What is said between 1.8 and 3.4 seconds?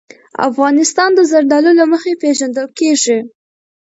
مخې پېژندل کېږي.